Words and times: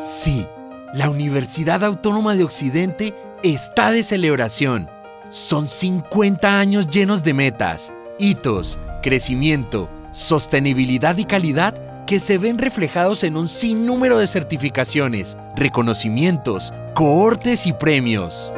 Sí, 0.00 0.46
la 0.94 1.10
Universidad 1.10 1.82
Autónoma 1.82 2.36
de 2.36 2.44
Occidente 2.44 3.16
está 3.42 3.90
de 3.90 4.04
celebración. 4.04 4.88
Son 5.28 5.66
50 5.66 6.60
años 6.60 6.88
llenos 6.88 7.24
de 7.24 7.34
metas, 7.34 7.92
hitos, 8.16 8.78
crecimiento, 9.02 9.90
sostenibilidad 10.12 11.16
y 11.16 11.24
calidad 11.24 11.74
que 12.06 12.20
se 12.20 12.38
ven 12.38 12.58
reflejados 12.58 13.24
en 13.24 13.36
un 13.36 13.48
sinnúmero 13.48 14.18
de 14.18 14.28
certificaciones, 14.28 15.36
reconocimientos, 15.56 16.72
cohortes 16.94 17.66
y 17.66 17.72
premios. 17.72 18.52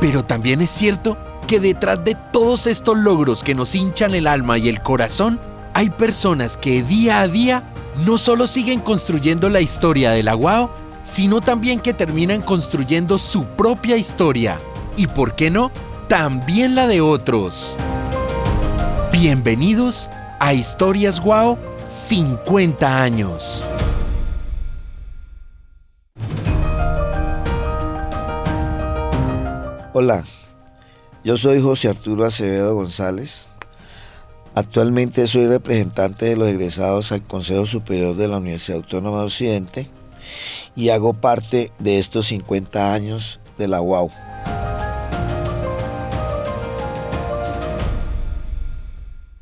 Pero 0.00 0.24
también 0.24 0.62
es 0.62 0.70
cierto 0.70 1.18
que 1.46 1.60
detrás 1.60 2.02
de 2.02 2.16
todos 2.32 2.66
estos 2.66 2.96
logros 2.96 3.42
que 3.42 3.54
nos 3.54 3.74
hinchan 3.74 4.14
el 4.14 4.26
alma 4.28 4.56
y 4.56 4.70
el 4.70 4.80
corazón, 4.80 5.38
hay 5.74 5.90
personas 5.90 6.56
que 6.56 6.82
día 6.82 7.20
a 7.20 7.28
día 7.28 7.71
no 7.96 8.18
solo 8.18 8.46
siguen 8.46 8.80
construyendo 8.80 9.48
la 9.48 9.60
historia 9.60 10.12
de 10.12 10.22
la 10.22 10.36
UAO, 10.36 10.70
sino 11.02 11.40
también 11.40 11.80
que 11.80 11.92
terminan 11.92 12.42
construyendo 12.42 13.18
su 13.18 13.44
propia 13.44 13.96
historia. 13.96 14.58
Y 14.96 15.06
por 15.06 15.34
qué 15.34 15.50
no, 15.50 15.70
también 16.08 16.74
la 16.74 16.86
de 16.86 17.00
otros. 17.00 17.76
Bienvenidos 19.12 20.08
a 20.40 20.54
Historias 20.54 21.20
Guau 21.20 21.58
50 21.84 23.02
años. 23.02 23.66
Hola, 29.94 30.24
yo 31.22 31.36
soy 31.36 31.60
José 31.60 31.88
Arturo 31.88 32.24
Acevedo 32.24 32.74
González. 32.74 33.50
Actualmente 34.54 35.26
soy 35.26 35.46
representante 35.46 36.26
de 36.26 36.36
los 36.36 36.48
egresados 36.48 37.10
al 37.12 37.22
Consejo 37.22 37.64
Superior 37.64 38.14
de 38.16 38.28
la 38.28 38.36
Universidad 38.36 38.78
Autónoma 38.78 39.20
de 39.20 39.24
Occidente 39.24 39.90
y 40.76 40.90
hago 40.90 41.14
parte 41.14 41.72
de 41.78 41.98
estos 41.98 42.26
50 42.26 42.92
años 42.92 43.40
de 43.56 43.68
la 43.68 43.80
UAU. 43.80 44.10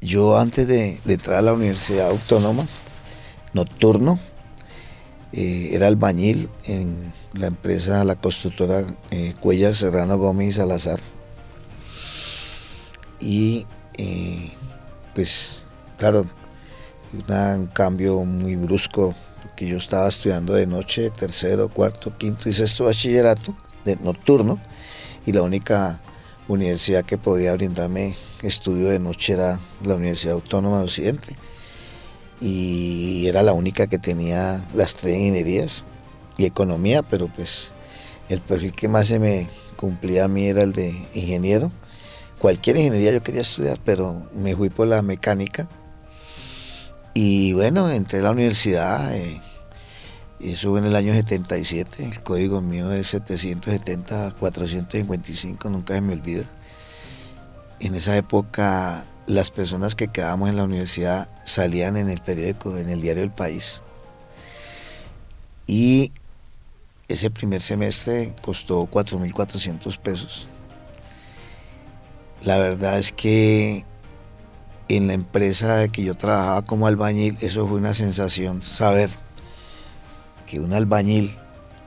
Yo 0.01 0.39
antes 0.39 0.67
de, 0.67 1.01
entrar 1.07 1.39
a 1.39 1.43
la 1.43 1.53
Universidad 1.55 2.09
Autónoma, 2.09 2.67
nocturno, 3.53 4.19
eh, 5.33 5.71
era 5.73 5.89
albañil 5.89 6.49
en 6.65 7.13
la 7.35 7.49
empresa, 7.49 8.05
la 8.05 8.17
constructora 8.17 8.85
eh, 9.11 9.35
Cuellar 9.41 9.75
Serrano 9.75 10.19
Gómez 10.19 10.57
Salazar. 10.57 10.99
Y 13.21 13.67
eh, 13.99 14.51
pues 15.15 15.69
claro, 15.99 16.27
un 17.13 17.67
cambio 17.67 18.25
muy 18.25 18.57
brusco, 18.57 19.15
porque 19.43 19.67
yo 19.67 19.77
estaba 19.77 20.09
estudiando 20.09 20.55
de 20.55 20.67
noche, 20.67 21.11
tercero, 21.11 21.69
cuarto, 21.69 22.17
quinto 22.17 22.49
y 22.49 22.53
sexto 22.53 22.85
bachillerato, 22.85 23.57
de 23.85 23.97
nocturno, 23.97 24.61
y 25.27 25.33
la 25.33 25.43
única 25.43 26.01
universidad 26.49 27.05
que 27.05 27.19
podía 27.19 27.53
brindarme 27.55 28.15
estudio 28.43 28.89
de 28.89 28.99
noche 28.99 29.35
era 29.35 29.61
la 29.85 29.95
Universidad 29.95 30.35
Autónoma 30.35 30.79
de 30.79 30.85
Occidente. 30.85 31.37
Y 32.41 33.27
era 33.27 33.43
la 33.43 33.53
única 33.53 33.87
que 33.87 33.99
tenía 33.99 34.67
las 34.75 34.95
tres 34.97 35.19
ingenierías 35.19 35.85
y 36.39 36.47
economía, 36.47 37.03
pero 37.03 37.29
pues 37.29 37.75
el 38.29 38.41
perfil 38.41 38.73
que 38.73 38.89
más 38.89 39.09
se 39.09 39.19
me 39.19 39.49
cumplía 39.77 40.25
a 40.25 40.29
mí 40.29 40.47
era 40.47 40.63
el 40.63 40.73
de 40.73 41.07
ingeniero. 41.13 41.71
Cualquier 42.41 42.79
ingeniería 42.79 43.13
yo 43.13 43.23
quería 43.23 43.43
estudiar, 43.43 43.79
pero 43.85 44.27
me 44.35 44.57
fui 44.57 44.71
por 44.71 44.87
la 44.87 45.03
mecánica. 45.03 45.69
Y 47.13 47.53
bueno, 47.53 47.91
entré 47.91 48.21
a 48.21 48.23
la 48.23 48.31
universidad, 48.31 49.15
eh, 49.15 49.43
eso 50.41 50.79
en 50.79 50.87
el 50.87 50.97
año 50.97 51.13
77, 51.13 52.03
el 52.03 52.23
código 52.23 52.63
mío 52.63 52.91
es 52.93 53.13
770-455, 53.13 55.71
nunca 55.71 55.93
se 55.93 56.01
me 56.01 56.15
olvida. 56.15 56.45
En 57.79 57.95
esa 57.95 58.17
época 58.17 59.05
las 59.27 59.51
personas 59.51 59.95
que 59.95 60.09
quedábamos 60.09 60.49
en 60.49 60.57
la 60.57 60.65
universidad 60.65 61.29
salían 61.45 61.99
en 61.99 62.09
el 62.09 62.23
periódico, 62.23 62.79
en 62.79 62.89
el 62.89 63.03
diario 63.03 63.23
El 63.23 63.33
País. 63.33 63.83
Y 65.67 66.11
ese 67.07 67.31
primer 67.31 67.61
semestre 67.61 68.35
costó 68.41 68.87
4.400 68.87 69.99
pesos. 69.99 70.49
La 72.43 72.59
verdad 72.59 72.99
es 72.99 73.13
que 73.13 73.85
en 74.89 75.07
la 75.07 75.13
empresa 75.13 75.89
que 75.89 76.03
yo 76.03 76.15
trabajaba 76.17 76.63
como 76.63 76.87
albañil, 76.87 77.37
eso 77.41 77.67
fue 77.69 77.79
una 77.79 77.95
sensación, 77.95 78.63
saber 78.63 79.11
que 80.47 80.59
un 80.59 80.73
albañil, 80.73 81.37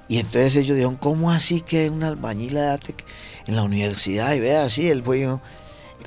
y 0.07 0.19
entonces 0.19 0.55
ellos 0.57 0.75
dijeron, 0.75 0.95
¿cómo 0.95 1.31
así 1.31 1.61
que 1.61 1.89
un 1.89 2.03
albañil 2.03 2.55
en 2.57 3.55
la 3.55 3.63
universidad? 3.63 4.33
Y 4.33 4.39
vea, 4.39 4.63
así, 4.63 4.89
él 4.89 5.03
fue 5.03 5.21
yo, 5.21 5.41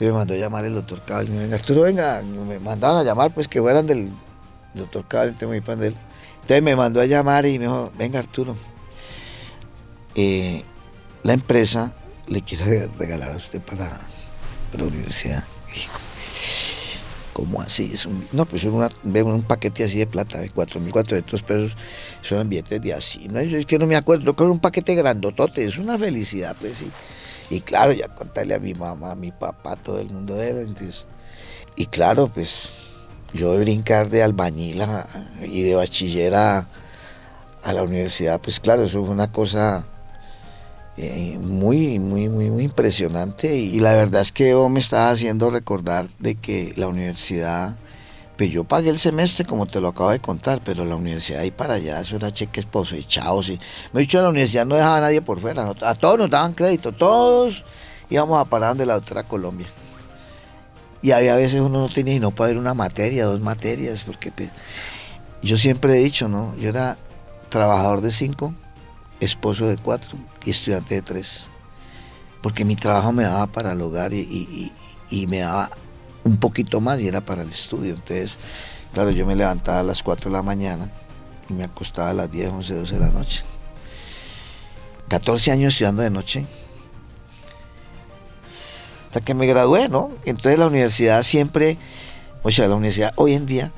me 0.00 0.12
mandó 0.12 0.34
a 0.34 0.36
llamar 0.36 0.64
el 0.64 0.74
doctor 0.74 1.02
Cabal, 1.04 1.28
me 1.28 1.38
venga, 1.38 1.56
Arturo, 1.56 1.82
venga, 1.82 2.22
me 2.22 2.58
mandaban 2.58 2.98
a 2.98 3.02
llamar, 3.02 3.34
pues 3.34 3.48
que 3.48 3.60
fueran 3.60 3.86
del 3.86 4.10
doctor 4.74 5.06
Cabal, 5.08 5.28
entonces 5.28 5.48
me, 5.48 5.56
entonces 5.56 6.62
me 6.62 6.76
mandó 6.76 7.00
a 7.00 7.06
llamar 7.06 7.46
y 7.46 7.58
me 7.58 7.64
dijo, 7.64 7.92
venga 7.98 8.20
Arturo, 8.20 8.56
eh, 10.14 10.64
la 11.22 11.32
empresa 11.32 11.94
le 12.28 12.42
quiere 12.42 12.88
regalar 12.98 13.32
a 13.32 13.36
usted 13.36 13.60
para, 13.60 14.00
la 14.76 14.84
universidad. 14.84 15.44
¿Cómo 17.32 17.60
así? 17.60 17.90
Es 17.92 18.06
un, 18.06 18.26
no, 18.32 18.46
pues 18.46 18.64
una, 18.64 18.88
un 19.04 19.42
paquete 19.42 19.84
así 19.84 19.98
de 19.98 20.06
plata 20.06 20.38
de 20.38 20.50
4.400 20.50 21.42
pesos, 21.42 21.76
son 22.22 22.48
billetes 22.48 22.80
de 22.80 22.94
así. 22.94 23.28
No, 23.28 23.40
es 23.40 23.66
que 23.66 23.78
no 23.78 23.86
me 23.86 23.94
acuerdo, 23.94 24.34
que 24.34 24.42
un 24.44 24.58
paquete 24.58 24.94
grandotote, 24.94 25.64
es 25.64 25.76
una 25.76 25.98
felicidad, 25.98 26.56
pues 26.58 26.78
sí. 26.78 26.90
Y 27.50 27.60
claro, 27.60 27.92
ya 27.92 28.08
contarle 28.08 28.54
a 28.54 28.58
mi 28.58 28.72
mamá, 28.72 29.12
a 29.12 29.14
mi 29.14 29.32
papá, 29.32 29.76
todo 29.76 30.00
el 30.00 30.08
mundo 30.08 30.36
de 30.36 30.50
él. 30.50 30.74
y 31.76 31.86
claro, 31.86 32.28
pues 32.28 32.72
yo 33.34 33.52
de 33.52 33.58
brincar 33.58 34.08
de 34.08 34.22
albañil 34.22 34.82
y 35.42 35.62
de 35.62 35.74
bachiller 35.74 36.34
a 36.34 36.66
la 37.62 37.82
universidad, 37.82 38.40
pues 38.40 38.60
claro, 38.60 38.84
eso 38.84 39.04
fue 39.04 39.12
una 39.12 39.30
cosa 39.30 39.84
eh, 40.98 41.38
muy, 41.38 41.98
muy, 41.98 42.28
muy, 42.28 42.50
muy 42.50 42.64
impresionante. 42.64 43.54
Y 43.56 43.80
la 43.80 43.94
verdad 43.94 44.22
es 44.22 44.32
que 44.32 44.54
me 44.70 44.80
estaba 44.80 45.10
haciendo 45.10 45.50
recordar 45.50 46.06
de 46.18 46.36
que 46.36 46.72
la 46.76 46.88
universidad, 46.88 47.76
pues 48.36 48.50
yo 48.50 48.64
pagué 48.64 48.90
el 48.90 48.98
semestre 48.98 49.44
como 49.44 49.66
te 49.66 49.80
lo 49.80 49.88
acabo 49.88 50.10
de 50.10 50.20
contar, 50.20 50.60
pero 50.64 50.84
la 50.84 50.96
universidad 50.96 51.40
ahí 51.40 51.50
para 51.50 51.74
allá, 51.74 52.00
eso 52.00 52.16
era 52.16 52.32
cheques 52.32 52.64
posechados. 52.64 53.48
Y, 53.50 53.58
me 53.92 54.00
he 54.00 54.04
dicho, 54.04 54.20
la 54.22 54.30
universidad 54.30 54.64
no 54.66 54.76
dejaba 54.76 54.98
a 54.98 55.00
nadie 55.02 55.20
por 55.20 55.40
fuera, 55.40 55.74
a 55.82 55.94
todos 55.94 56.18
nos 56.18 56.30
daban 56.30 56.54
crédito, 56.54 56.92
todos 56.92 57.64
íbamos 58.08 58.40
a 58.40 58.44
parar 58.46 58.76
de 58.76 58.86
la 58.86 58.94
doctora 58.94 59.24
Colombia. 59.24 59.66
Y 61.02 61.10
había 61.12 61.36
veces 61.36 61.60
uno 61.60 61.80
no 61.80 61.88
tenía 61.88 62.14
y 62.14 62.20
no 62.20 62.30
para 62.30 62.48
ver 62.48 62.58
una 62.58 62.74
materia, 62.74 63.26
dos 63.26 63.40
materias, 63.40 64.02
porque 64.02 64.32
pues, 64.32 64.50
yo 65.42 65.56
siempre 65.56 65.92
he 65.92 66.02
dicho, 66.02 66.28
¿no? 66.28 66.56
Yo 66.56 66.70
era 66.70 66.96
trabajador 67.50 68.00
de 68.00 68.10
cinco, 68.10 68.54
esposo 69.20 69.66
de 69.66 69.76
cuatro 69.76 70.18
y 70.44 70.50
estudiante 70.50 70.94
de 70.94 71.02
tres. 71.02 71.50
Porque 72.42 72.64
mi 72.64 72.76
trabajo 72.76 73.12
me 73.12 73.24
daba 73.24 73.46
para 73.46 73.72
el 73.72 73.80
hogar 73.80 74.12
y, 74.12 74.72
me 75.28 75.38
daba 75.38 75.70
un 76.24 76.36
poquito 76.36 76.80
más 76.80 77.00
y 77.00 77.08
era 77.08 77.24
para 77.24 77.42
el 77.42 77.48
estudio. 77.48 77.94
Entonces, 77.94 78.38
claro, 78.92 79.10
yo 79.10 79.26
me 79.26 79.34
levantaba 79.34 79.80
a 79.80 79.82
las 79.82 80.02
4 80.02 80.30
de 80.30 80.36
la 80.36 80.42
mañana 80.42 80.90
y 81.48 81.54
me 81.54 81.64
acostaba 81.64 82.10
a 82.10 82.14
las 82.14 82.30
10, 82.30 82.50
11, 82.50 82.74
12 82.74 82.94
de 82.94 83.00
la 83.00 83.10
noche. 83.10 83.42
14 85.08 85.52
años 85.52 85.74
estudiando 85.74 86.02
de 86.02 86.10
noche. 86.10 86.46
Hasta 89.06 89.20
que 89.20 89.34
me 89.34 89.46
gradué, 89.46 89.88
¿no? 89.88 90.10
Entonces 90.24 90.58
la 90.58 90.66
universidad 90.66 91.22
siempre, 91.22 91.78
o 92.42 92.50
sea, 92.50 92.68
la 92.68 92.74
universidad 92.74 93.12
hoy 93.16 93.34
en 93.34 93.46
día 93.46 93.72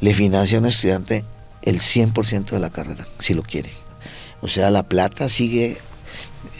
le 0.00 0.14
financia 0.14 0.58
a 0.58 0.60
un 0.60 0.66
estudiante 0.66 1.24
el 1.62 1.80
100% 1.80 2.50
de 2.50 2.60
la 2.60 2.70
carrera, 2.70 3.06
si 3.18 3.34
lo 3.34 3.42
quiere. 3.42 3.87
O 4.40 4.48
sea, 4.48 4.70
la 4.70 4.84
plata 4.84 5.28
sigue, 5.28 5.78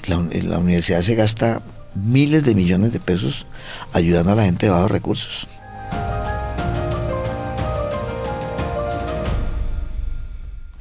la, 0.07 0.19
universidad 0.59 1.03
se 1.03 1.15
gasta 1.15 1.63
miles 1.95 2.45
de 2.45 2.55
millones 2.55 2.93
de 2.93 3.01
pesos 3.01 3.47
ayudando 3.93 4.33
a 4.33 4.37
la 4.37 4.45
gente 4.45 4.67
de 4.67 4.73
bajos 4.73 4.91
recursos. 4.91 5.49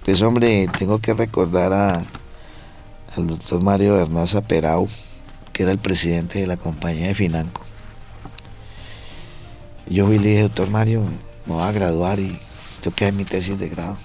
Pues 0.04 0.22
hombre, 0.22 0.70
tengo 0.80 1.00
que 1.00 1.14
recordar 1.14 1.74
a, 1.74 2.04
al 3.16 3.28
doctor 3.28 3.62
Mario 3.62 3.96
Bernaza 3.96 4.42
Perau, 4.42 4.88
que 5.52 5.64
era 5.64 5.72
el 5.72 5.80
presidente 5.80 6.40
de 6.40 6.48
la 6.48 6.58
compañía 6.58 7.08
de 7.08 7.14
Financo. 7.14 7.62
Yo 9.90 10.08
vi 10.08 10.16
y 10.16 10.20
le 10.20 10.30
dije, 10.30 10.42
doctor 10.44 10.70
Mario, 10.70 11.04
me 11.46 11.54
voy 11.56 11.64
a 11.64 11.72
graduar 11.72 12.20
y 12.20 12.40
tengo 12.82 12.96
que 12.96 13.06
hacer 13.06 13.14
mi 13.14 13.26
tesis 13.26 13.60
de 13.60 13.70
grado. 13.70 13.98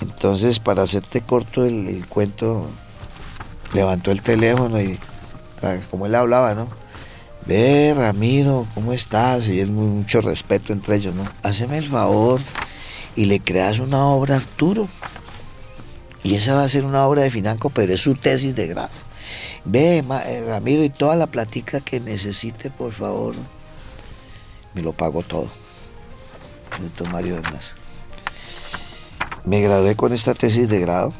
Entonces, 0.00 0.58
para 0.58 0.82
hacerte 0.82 1.20
corto 1.20 1.64
el, 1.64 2.06
cuento, 2.08 2.68
levantó 3.72 4.10
el 4.10 4.22
teléfono 4.22 4.80
y, 4.80 4.98
como 5.90 6.06
él 6.06 6.14
hablaba, 6.14 6.54
¿no? 6.54 6.68
Ve, 7.46 7.94
Ramiro, 7.96 8.66
¿cómo 8.74 8.92
estás? 8.92 9.48
Y 9.48 9.60
es 9.60 9.68
mucho 9.68 10.20
respeto 10.20 10.72
entre 10.72 10.96
ellos, 10.96 11.14
¿no? 11.14 11.24
Haceme 11.42 11.78
el 11.78 11.88
favor 11.88 12.40
y 13.16 13.26
le 13.26 13.40
creas 13.40 13.78
una 13.78 14.06
obra 14.06 14.34
a 14.34 14.38
Arturo. 14.38 14.88
Y 16.22 16.34
esa 16.34 16.54
va 16.54 16.64
a 16.64 16.68
ser 16.68 16.84
una 16.84 17.06
obra 17.06 17.22
de 17.22 17.30
Financo, 17.30 17.70
pero 17.70 17.92
es 17.92 18.00
su 18.00 18.14
tesis 18.14 18.54
de 18.54 18.66
grado. 18.66 18.90
Ve, 19.64 19.98
eh, 19.98 20.44
Ramiro, 20.46 20.82
y 20.84 20.90
toda 20.90 21.16
la 21.16 21.26
platica 21.26 21.80
que 21.80 22.00
necesite, 22.00 22.70
por 22.70 22.92
favor, 22.92 23.34
me 24.74 24.82
lo 24.82 24.92
pago 24.92 25.22
todo. 25.22 25.48
Doctor 26.80 27.10
Mario 27.10 27.36
Hernández. 27.36 27.79
Me 29.44 29.60
gradué 29.60 29.96
con 29.96 30.12
esta 30.12 30.34
tesis 30.34 30.68
de 30.68 30.80
grado. 30.80 31.12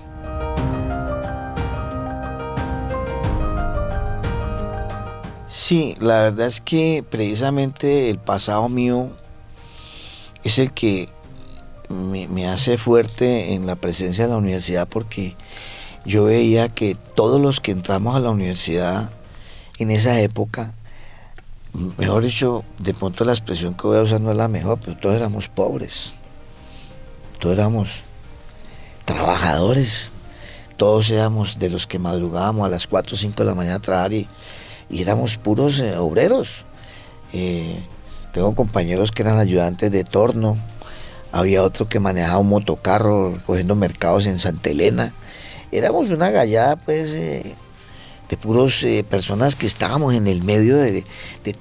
Sí, 5.71 5.97
la 6.01 6.23
verdad 6.23 6.47
es 6.47 6.61
que 6.61 7.05
precisamente 7.09 8.11
el 8.11 8.19
pasado 8.19 8.69
mío 8.69 9.11
es 10.43 10.59
el 10.59 10.73
que 10.73 11.09
me, 11.89 12.49
hace 12.49 12.79
fuerte 12.79 13.55
en 13.55 13.67
la 13.67 13.77
presencia 13.77 14.25
de 14.25 14.31
la 14.31 14.37
universidad 14.37 14.89
porque 14.89 15.37
yo 16.05 16.25
veía 16.25 16.69
que 16.69 16.97
todos 17.15 17.41
los 17.41 17.61
que 17.61 17.73
entramos 17.73 18.17
a 18.17 18.21
la 18.21 18.31
universidad 18.31 19.11
en 19.79 19.91
esa 19.91 20.21
época, 20.21 20.75
mejor 21.99 22.23
dicho, 22.23 22.65
de 22.79 22.95
pronto 22.95 23.25
la 23.25 23.33
expresión 23.33 23.75
que 23.75 23.87
voy 23.87 23.99
a 23.99 24.03
usar 24.03 24.21
no 24.21 24.31
es 24.31 24.37
la 24.37 24.49
mejor, 24.49 24.79
pero 24.81 24.97
todos 24.97 25.17
éramos 25.17 25.49
pobres, 25.49 26.15
todos 27.39 27.57
éramos 27.57 28.05
trabajadores, 29.05 30.13
todos 30.77 31.11
éramos 31.11 31.59
de 31.59 31.71
los 31.71 31.87
que 31.87 31.99
madrugábamos 31.99 32.67
a 32.67 32.71
las 32.71 32.87
4 32.87 33.15
o 33.15 33.19
5 33.19 33.43
de 33.43 33.49
la 33.49 33.55
mañana 33.55 33.77
a 33.77 33.81
trabajar 33.81 34.13
y, 34.13 34.29
éramos 34.91 35.37
puros 35.37 35.79
eh, 35.79 35.97
obreros. 35.97 36.65
Eh, 37.33 37.81
tengo 38.33 38.55
compañeros 38.55 39.13
que 39.13 39.23
eran 39.23 39.39
ayudantes 39.39 39.91
de 39.91 40.05
torno, 40.05 40.57
había 41.33 41.63
otro 41.63 41.89
que 41.89 42.01
manejaba 42.01 42.39
un 42.39 42.49
motocarro 42.49 43.39
cogiendo 43.47 43.77
mercados 43.77 44.27
en 44.27 44.39
Santa 44.39 44.71
Elena. 44.71 45.15
Éramos 45.71 46.11
una 46.11 46.31
gallada, 46.31 46.77
pues, 46.77 47.13
eh, 47.15 47.55
de 48.31 48.37
puros 48.37 48.85
eh, 48.85 49.05
personas 49.09 49.57
que 49.57 49.67
estábamos 49.67 50.15
en 50.15 50.29
el 50.29 50.45
medio 50.45 50.77
de, 50.77 51.03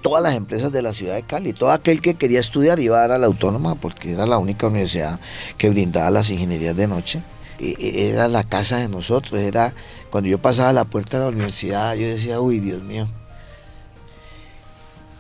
todas 0.02 0.22
las 0.22 0.36
empresas 0.36 0.72
de 0.72 0.84
la 0.84 0.94
ciudad 0.94 1.16
de 1.16 1.24
Cali. 1.24 1.52
Todo 1.52 1.72
aquel 1.72 2.00
que 2.00 2.14
quería 2.14 2.40
estudiar 2.40 2.80
iba 2.80 2.98
a 2.98 3.02
dar 3.02 3.12
a 3.14 3.18
la 3.18 3.26
autónoma 3.26 3.74
porque 3.74 4.14
era 4.14 4.28
la 4.28 4.38
única 4.38 4.68
universidad 4.68 5.20
que 5.58 5.72
brindaba 5.72 6.12
las 6.12 6.30
ingenierías 6.30 6.76
de 6.76 6.88
noche. 6.88 7.24
E, 7.60 7.74
e, 7.80 8.10
era 8.12 8.28
la 8.28 8.44
casa 8.44 8.78
de 8.78 8.88
nosotros, 8.88 9.42
era 9.42 9.74
cuando 10.12 10.30
yo 10.30 10.38
pasaba 10.38 10.72
la 10.72 10.86
puerta 10.86 11.18
de 11.18 11.24
la 11.24 11.30
universidad, 11.32 11.96
yo 11.96 12.08
decía, 12.08 12.40
uy, 12.40 12.60
Dios 12.60 12.84
mío, 12.84 13.08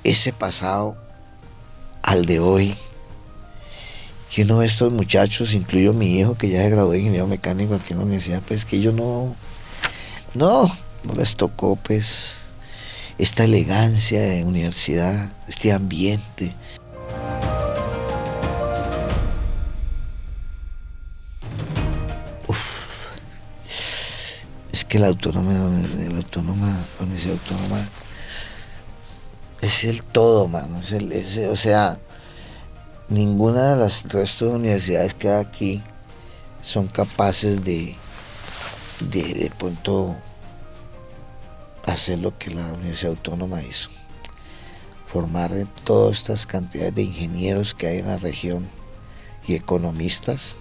ese 0.04 0.31
pasado 0.31 0.95
al 2.04 2.28
de 2.28 2.40
hoy 2.40 2.75
que 4.30 4.44
uno 4.44 4.60
de 4.60 4.68
estos 4.68 4.92
muchachos, 4.92 5.56
incluyo 5.56 5.94
mi 5.94 6.19
hijo 6.19 6.36
que 6.36 6.50
ya 6.50 6.62
se 6.62 6.69
graduó 6.69 6.92
de 6.92 7.00
ingeniero 7.00 7.25
mecánico 7.25 7.74
aquí 7.74 7.94
en 7.94 7.98
la 7.98 8.06
universidad, 8.06 8.44
pues 8.48 8.63
que 8.63 8.75
ellos 8.75 8.94
no, 8.94 9.36
no, 10.36 10.69
no 11.04 11.13
les 11.13 11.36
tocó 11.36 11.75
pues 11.75 12.36
esta 13.18 13.44
elegancia 13.44 14.22
de 14.22 14.44
universidad, 14.44 15.34
este 15.48 15.72
ambiente. 15.72 16.56
Es 24.72 24.86
que 24.86 25.00
la 25.00 25.07
autónoma, 25.07 25.54
la 25.54 26.18
autónoma, 26.18 26.68
la 26.98 27.06
universidad 27.06 27.38
autónoma 27.42 27.88
es 29.62 29.84
el 29.84 30.04
todo, 30.04 30.48
mano. 30.48 30.80
Es 30.80 30.92
el, 30.94 31.12
o 31.50 31.56
sea, 31.56 32.00
ninguna 33.10 33.74
de 33.74 33.81
las 33.81 34.04
restos 34.04 34.50
de 34.50 34.56
universidades 34.56 35.13
que 35.13 35.30
hay 35.30 35.42
aquí 35.42 35.84
son 36.62 36.88
capaces 36.88 37.63
de, 37.63 37.95
de, 39.02 39.22
de 39.22 39.52
hacer 41.86 42.20
lo 42.20 42.38
que 42.38 42.52
la 42.52 42.74
Universidad 42.74 43.12
Autónoma 43.12 43.64
hizo. 43.64 43.90
Formar 45.08 45.54
de 45.54 45.66
todas 45.84 46.18
estas 46.18 46.46
cantidades 46.46 46.94
de 46.96 47.04
ingenieros 47.04 47.74
que 47.74 47.88
hay 47.88 48.00
en 48.00 48.08
la 48.08 48.18
región 48.18 48.68
y 49.48 49.56
economistas. 49.56 50.60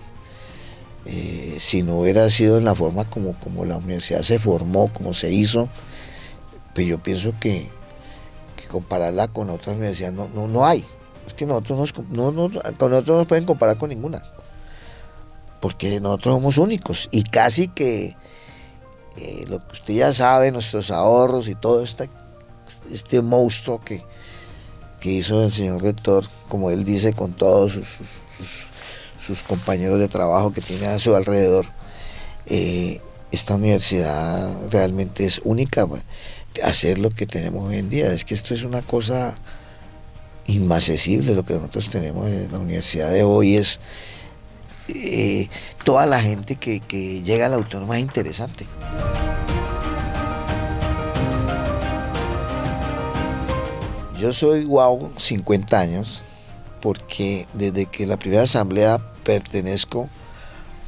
Eh, 1.04 1.56
si 1.60 1.82
no 1.82 2.00
hubiera 2.00 2.28
sido 2.30 2.58
en 2.58 2.64
la 2.64 2.74
forma 2.74 3.04
como, 3.08 3.38
como 3.40 3.64
la 3.64 3.76
universidad 3.76 4.22
se 4.22 4.38
formó, 4.38 4.92
como 4.92 5.14
se 5.14 5.32
hizo, 5.32 5.68
pues 6.74 6.86
yo 6.86 7.02
pienso 7.02 7.34
que, 7.40 7.70
compararla 8.70 9.28
con 9.28 9.48
otras 9.48 9.76
universidades 9.76 10.14
no, 10.14 10.28
no, 10.28 10.46
no 10.46 10.66
hay. 10.66 10.84
Es 11.26 11.34
que 11.34 11.46
nosotros 11.46 11.94
no, 12.10 12.32
con 12.78 12.90
nosotros 12.90 13.18
nos 13.18 13.26
pueden 13.26 13.44
comparar 13.44 13.78
con 13.78 13.88
ninguna. 13.88 14.22
Porque 15.60 16.00
nosotros 16.00 16.34
somos 16.36 16.58
únicos. 16.58 17.08
Y 17.10 17.22
casi 17.22 17.68
que 17.68 18.16
eh, 19.20 19.44
lo 19.48 19.58
que 19.66 19.72
usted 19.72 19.94
ya 19.94 20.12
sabe, 20.12 20.52
nuestros 20.52 20.90
ahorros 20.90 21.48
y 21.48 21.54
todo 21.54 21.82
este, 21.82 22.08
este 22.92 23.20
monstruo 23.20 23.82
que, 23.84 24.04
que 25.00 25.10
hizo 25.10 25.44
el 25.44 25.50
señor 25.50 25.82
rector, 25.82 26.24
como 26.48 26.70
él 26.70 26.84
dice, 26.84 27.12
con 27.12 27.32
todos 27.32 27.72
sus, 27.72 27.86
sus, 29.20 29.42
compañeros 29.42 29.98
de 29.98 30.06
trabajo 30.06 30.52
que 30.52 30.60
tiene 30.60 30.86
a 30.86 30.98
su 31.00 31.16
alrededor. 31.16 31.66
Eh, 32.46 33.00
esta 33.32 33.56
universidad 33.56 34.70
realmente 34.70 35.24
es 35.26 35.40
única. 35.42 35.86
Hacer 36.62 36.98
lo 36.98 37.10
que 37.10 37.26
tenemos 37.26 37.68
hoy 37.68 37.76
en 37.76 37.88
día. 37.88 38.12
Es 38.12 38.24
que 38.24 38.34
esto 38.34 38.54
es 38.54 38.62
una 38.62 38.82
cosa 38.82 39.36
inaccesible 40.46 41.34
lo 41.34 41.44
que 41.44 41.54
nosotros 41.54 41.90
tenemos 41.90 42.26
en 42.28 42.50
la 42.50 42.58
universidad 42.58 43.10
de 43.10 43.22
hoy 43.22 43.56
es 43.56 43.80
eh, 44.88 45.48
toda 45.84 46.06
la 46.06 46.20
gente 46.20 46.56
que, 46.56 46.80
llega 47.22 47.46
a 47.46 47.48
la 47.48 47.56
autónoma 47.56 47.96
es 47.96 48.02
interesante. 48.02 48.66
Yo 54.18 54.32
soy 54.32 54.64
guau 54.64 55.12
50 55.16 55.78
años 55.78 56.24
porque 56.80 57.46
desde 57.52 57.86
que 57.86 58.06
la 58.06 58.16
primera 58.16 58.42
asamblea 58.42 58.98
pertenezco 59.22 60.08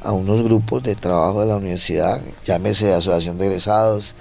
a 0.01 0.11
unos 0.11 0.41
grupos 0.41 0.83
de 0.83 0.95
trabajo 0.95 1.41
de 1.41 1.47
la 1.47 1.57
universidad, 1.57 2.21
llámese 2.45 2.93
Asociación 2.93 3.37
de 3.37 3.47
Egresados, 3.47 4.15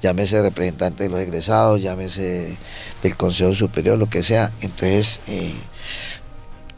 llámese 0.00 0.40
representante 0.40 1.04
de 1.04 1.10
los 1.10 1.18
egresados, 1.20 1.82
llámese 1.82 2.56
del 3.02 3.16
Consejo 3.16 3.52
Superior, 3.52 3.98
lo 3.98 4.08
que 4.08 4.22
sea. 4.22 4.52
Entonces, 4.60 5.20
eh, 5.26 5.54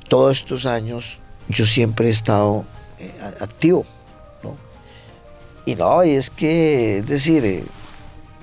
todos 0.09 0.39
estos 0.39 0.65
años 0.65 1.19
yo 1.49 1.67
siempre 1.67 2.09
he 2.09 2.11
estado 2.11 2.65
eh, 2.99 3.13
activo, 3.41 3.85
¿no? 4.43 4.57
Y 5.65 5.75
no, 5.75 6.05
y 6.05 6.11
es 6.11 6.31
que, 6.31 6.99
es 6.99 7.07
decir, 7.07 7.45
eh, 7.45 7.65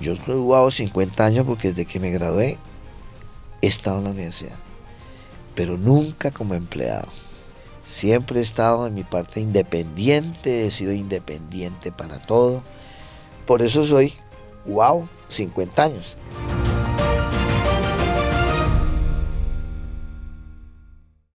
yo 0.00 0.12
he 0.12 0.16
jugado 0.16 0.70
50 0.70 1.24
años 1.24 1.46
porque 1.46 1.68
desde 1.68 1.86
que 1.86 2.00
me 2.00 2.10
gradué 2.10 2.58
he 3.62 3.66
estado 3.66 3.98
en 3.98 4.04
la 4.04 4.10
universidad, 4.10 4.58
pero 5.54 5.78
nunca 5.78 6.30
como 6.30 6.54
empleado. 6.54 7.08
Siempre 7.86 8.40
he 8.40 8.42
estado 8.42 8.86
en 8.86 8.94
mi 8.94 9.04
parte 9.04 9.40
independiente, 9.40 10.66
he 10.66 10.70
sido 10.70 10.92
independiente 10.92 11.92
para 11.92 12.18
todo. 12.18 12.62
Por 13.46 13.60
eso 13.60 13.84
soy 13.84 14.14
wow, 14.66 15.08
50 15.28 15.82
años. 15.82 16.16